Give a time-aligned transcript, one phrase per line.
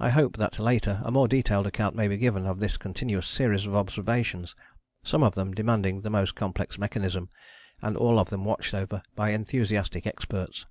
[0.00, 3.66] I hope that later a more detailed account may be given of this continuous series
[3.68, 4.56] of observations,
[5.04, 7.28] some of them demanding the most complex mechanism,
[7.80, 10.66] and all of them watched over by enthusiastic experts.